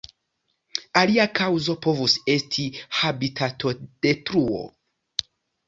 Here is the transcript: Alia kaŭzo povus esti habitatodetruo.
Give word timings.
Alia 1.01 1.27
kaŭzo 1.39 1.75
povus 1.83 2.17
esti 2.37 2.67
habitatodetruo. 3.03 4.67